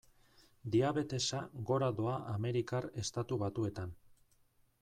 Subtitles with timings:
[0.75, 3.97] Diabetesa gora doa Amerikar Estatu Batuetan.